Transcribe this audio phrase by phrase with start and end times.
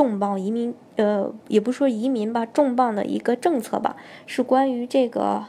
[0.00, 5.44] 重磅移民，呃，也不说移民吧，重磅的一个政策吧，是关于这个，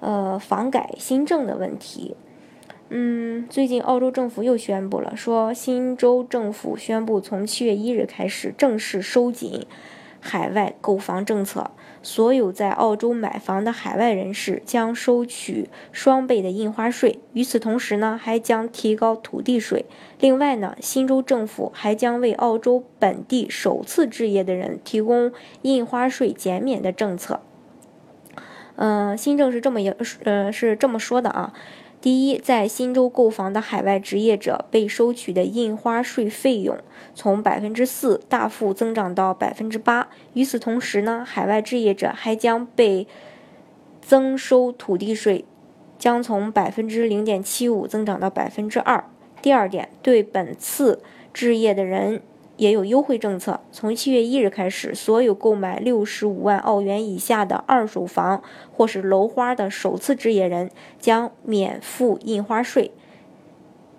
[0.00, 2.16] 呃，房改新政的问题。
[2.88, 9.66] 嗯，最近澳洲政府又宣布了，说新州政府宣布从七月一日开始正式收紧。
[10.24, 17.18] 海外购房政策，所有在澳洲买房的海外人士将收取双倍的印花税。
[17.32, 19.84] 与此同时呢，还将提高土地税。
[20.20, 25.32] 另外呢，新州政府还将为澳洲本地首次置业的人提供
[25.62, 27.40] 印花税减免的政策。
[28.76, 29.92] 嗯，新政是这么一，
[30.24, 31.52] 呃，是这么说的啊。
[32.02, 36.76] 第一，在新州购房的海外职业者被收取的印花税费用
[37.14, 40.08] 从百分之四大幅增长到百分之八。
[40.32, 43.06] 与此同时呢，海外置业者还将被
[44.00, 45.44] 增收土地税，
[45.96, 49.04] 将从百分之零点七五增长到百分之二。
[49.40, 51.00] 第二点，对本次
[51.32, 52.20] 置业的人。
[52.62, 62.92] 也有优惠政策，从七月一日开始，所有购买六十五万澳元以下的二手房或是楼花的首次置业人将免付印花税。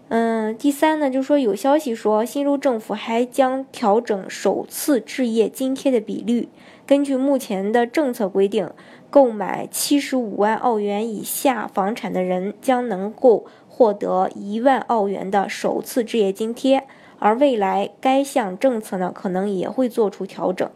[0.07, 6.47] 嗯，第三呢，就是说有消息说，新州政府还将调整首次置业津贴的比率。
[6.87, 8.69] 根据目前的政策规定，
[9.09, 16.87] 购买七十五万澳元以下房产的人将能够获得一万澳元的首次置业津贴。
[17.23, 20.69] 而未来该项政策呢，可能也会做出调整。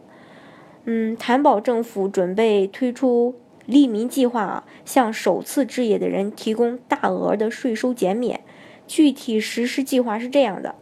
[0.86, 3.34] 嗯，担保政府准备推出
[3.66, 8.40] 利民计划，向首次置业的人提供大额的税收减免。
[8.86, 10.74] 具体实施计划是这样的：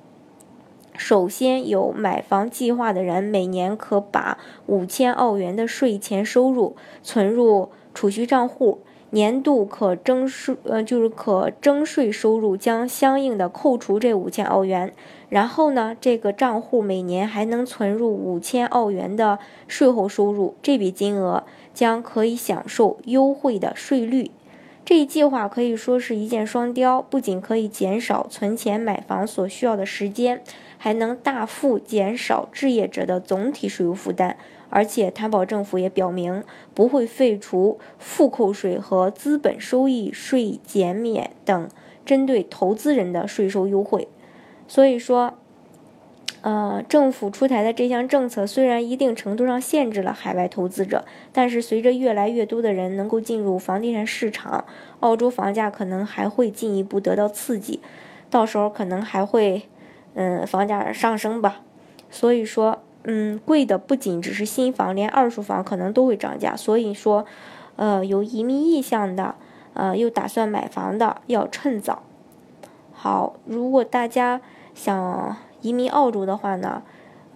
[0.97, 8.83] 首先，有买房计划的人每年可把五千澳元的税前收入存入储蓄账户。
[9.11, 14.93] 年度可征税，呃，就是可征税收入将相应的扣除这五千澳元，
[15.29, 24.31] 然后呢，这个账户每年还能存入五千澳元的税后收入，这笔金额将可以享受优惠的税率。
[24.85, 30.43] 这一计划可以说是一箭双雕，不仅可以减少存钱买房所需要的时间，
[30.79, 34.37] 还能大幅减少置业者的总体税务负担。
[34.69, 36.43] 而且，担保政府也表明
[36.75, 41.69] 不会废除复扣税和资本收益税减免等
[42.05, 44.09] 针对投资人的税收优惠。
[44.67, 45.35] 所以说，
[46.43, 54.65] 呃，政府出台的这项政策虽然一定程度上限制了海外投资者，但是随着越来越多的人能够进入房地产市场，
[55.01, 57.81] 澳洲房价可能还会进一步得到刺激，
[58.29, 59.63] 到时候可能还会，
[60.15, 61.63] 嗯，房价上升吧。
[62.11, 62.83] 所以说。
[63.09, 66.57] 嗯，贵的不仅只是新房，连二手房可能都会涨价。
[66.57, 67.25] 所以说，
[67.77, 69.37] 呃，有移民意向的，
[69.75, 72.03] 呃，又打算买房的，要趁早。
[72.93, 74.41] 好，如果大家
[74.75, 76.83] 想移民澳洲的话呢，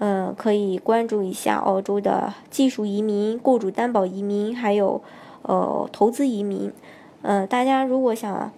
[0.00, 5.00] 嗯，可以关注一下澳洲的技术移民、雇主担保移民，还有
[5.42, 6.72] 呃投资移民。
[7.22, 8.50] 嗯，大家如果想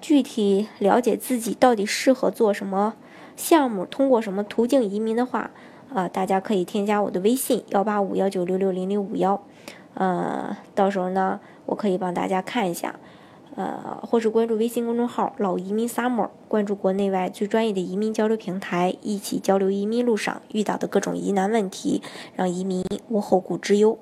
[0.00, 2.94] 具体了解自己到底适合做什么
[3.36, 5.52] 项目，通过什么途径移民的话。
[5.94, 9.40] 啊，大家可以添加我的微信幺八五幺九六六零零五幺，
[9.94, 12.98] 呃，到时候呢，我可以帮大家看一下，
[13.54, 22.02] 呃，或是关注微信公众号“老移民 summer”，关注国内外最专业的移民交流平台，一起交流移民路上遇到的各种疑难问题，
[22.34, 23.98] 让移民无后顾之忧。